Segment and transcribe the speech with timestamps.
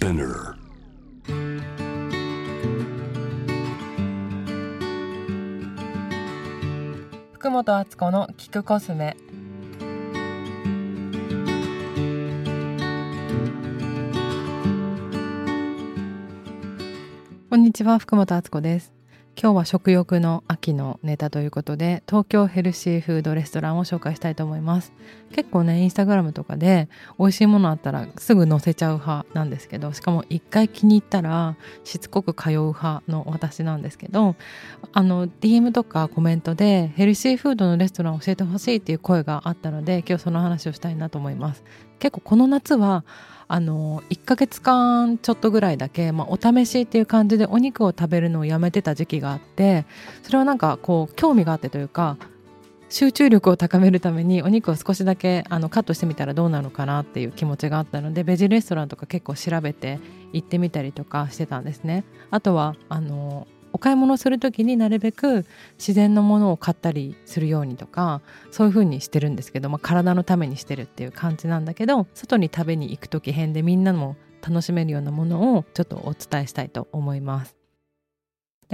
[0.00, 0.54] Spinner.
[7.32, 9.14] 福本敦子の聞くコスメ。
[17.50, 18.99] こんにちは福本敦子です
[19.36, 24.92] 今日は食欲の秋のネタということで東京ヘルシーフードレストランを紹介したいと思います。
[25.32, 26.88] 結構ねインスタグラムとかで
[27.18, 34.36] 美味しいものあったらすぐ載せちゃう派なんですけどしかも一回気に入ったらしつこく通う派の私なんですけど
[34.92, 41.89] あの DM とかコメントでヘルシーフードのレストラン教えてほしいっていう声があったので今日その話をしたいなと思います。
[42.00, 43.04] 結構この夏は
[43.46, 49.86] あの1ヶ月間ちょっとぐらいだけ、まあ、お試しっていう感じでお肉を食べるのをやめてた時期があって
[50.22, 52.16] それはなんかこう興味があってというか
[52.90, 59.98] 集中力を高めるためにお肉を少しだけあのカットしてみたらどうなのかなっていう気持ちがあったのでベジレストランとか結構調べて
[60.32, 62.04] 行ってみたりとかしてたんですね。
[62.30, 65.46] あとはあのお買い物する時になるべく
[65.78, 77.56] 自然のものを買ったりするようにとかそういう風にしてるんですけど、まあ、体のためにしてるっていう感じなんだけど外に食べに行く時変でみんなも楽しめるようなものをちょっとお伝えしたいと思います。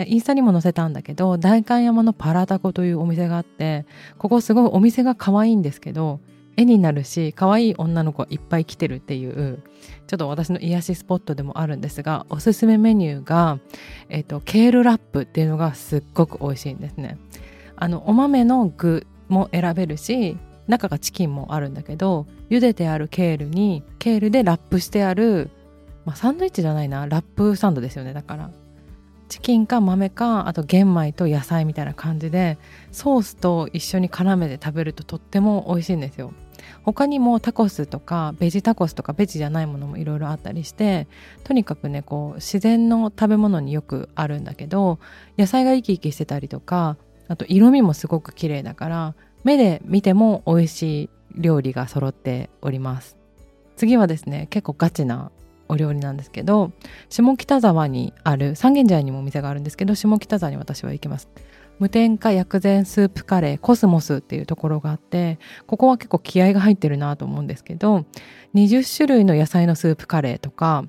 [0.04, 3.86] インスタにも載せたんだけど代官山のパラタコというお店があって
[4.18, 6.20] ここすごいお店が可愛いんですけど
[6.56, 9.62] 絵になるし可愛い女の子がいっぱい来てるっていう
[10.06, 13.58] ちょっと私の癒しスポットでもあるんですがおすすめメニューが、
[14.08, 17.18] えーと、ケールラップっていうのがすっごく美味しいんですね。
[17.76, 25.50] あのお豆の具も選べるし中がチキンもあるんだけど茹でてあるケールにケールでラップしてある、
[26.04, 28.50] まあ、サンドイッチじゃないなラップサンドですよねだから
[29.28, 32.58] チキンか豆かあと玄米と野菜みたいな感じで
[32.92, 36.32] ソースと一緒に絡めて食べるととっても美味しいんですよ
[36.84, 41.06] 他にもタコスとかベジタコスとかベジじゃないものもいろいろあったりして
[41.44, 44.98] とにかくねこう自然の食べ物によくあるんだけど
[45.38, 46.96] 野菜が生き生きしてたりとか
[47.28, 49.14] あと色味もすごく綺麗だから
[49.44, 53.16] 目で見ても美味しい料理が揃っております。
[53.76, 55.30] 次はですね結構ガチな
[55.68, 56.72] お料理なんですけど
[57.08, 61.28] 下北沢にある三軒茶屋にもお店があるんですけど下北沢に私は行きます。
[61.78, 68.04] 無添加薬膳スープカレーコスモスっていうところがあってここは結構気合が入ってるなと思うんですけど
[68.54, 70.84] 20種類の野菜のスープカレーとか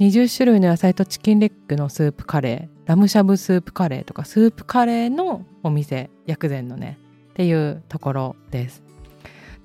[0.00, 6.98] 20種類の野菜とチキンレッグのスープカレーラムシャブスープカレーとかスープカレーのお店薬膳のね
[7.30, 8.82] っていうところです。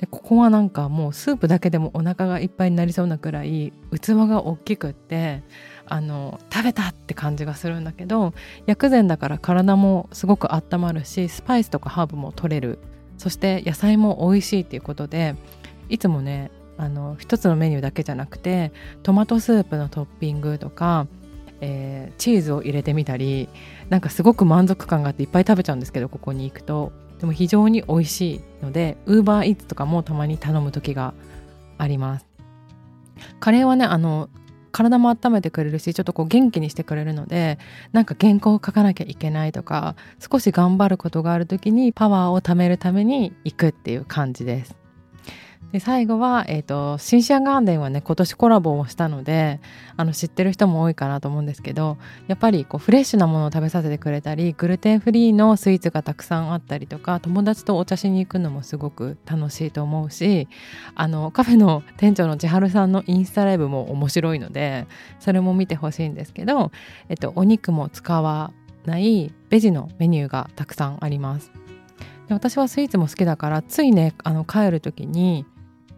[0.01, 5.44] でここはなんかもうスープだけでもお腹がいっぱいになりそうなくらい器が大きくって
[5.85, 8.34] あの食べたって感じがするんだけど
[8.66, 12.79] 薬膳だから体もすごく温まるしスパイスとかハーブも取れる。
[13.19, 15.35] そして野菜も美味しいっていうことで
[15.90, 18.72] いつもねあの一つのメニューだけじゃなくて
[19.03, 21.06] トマトスープのトッピングとか、
[21.59, 23.47] えー、チーズを入れてみたり
[23.90, 26.91] なんかすごく満足感があっていっぱい食べちゃうんですけどここに行くと。
[27.22, 31.14] でも非常に美味しいのでウーバーイーツとかもたまに頼む時が
[31.78, 32.26] あります
[33.40, 34.28] カレーはねあの
[34.72, 37.59] 体も温めてくれるしちょっとこう元気にしてくれるので
[37.92, 44.81] なんか原稿を書かなきゃいけないとか少し頑張ることがある時にパワーを貯めるために行くっていう感じです。
[45.72, 49.62] で最後は、えーと、シンシアガーデンはね今年コラボをしたので
[49.96, 60.50] あの知ってる人も多いかなと思うんですけどやっぱりこうフレッシュなものを食べさせてくれたりグルテンフリーのスイーツがたくさんあったりとか友達とお茶しに行くのもすごく楽しいと思うし
[60.96, 64.88] あのカフェの店長の千春さんのインスタライブも面白いので
[65.20, 66.72] それも見てほしいんですけど、
[67.08, 68.52] えっと、お肉も使わ
[68.86, 71.52] ないベジのメニューがたくさんあります。
[72.30, 75.46] 私はスイーツも好きだからついねあの帰る時に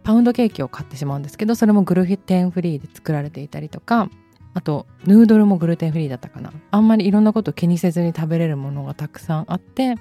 [0.04, 4.08] パウンドケーキを買ってしまうんですけどそれもグルテンフリーで作られていたりとか
[4.52, 6.52] あとヌードルもグルテンフリーだったかな。
[6.70, 9.96] あんまりいろんなこと気にせずに食べれるものがたくさんあって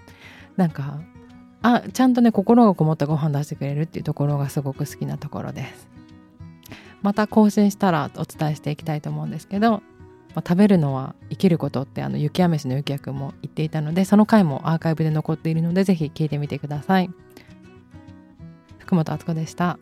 [0.58, 1.02] なんか
[1.64, 5.88] あちゃんとね心がこもったご飯出してくれるっていうところがすごく好きなところです。
[7.02, 9.82] また更新したらお伝えしていきたいと思うんですけど、ま
[10.36, 17.10] あ、食べるのは生きることってあの雪山飯の雪くんも言っていたのでその回もアーカイブで残っているのでぜひ聞いてみてください。
[18.84, 19.80] 福本敦子でした。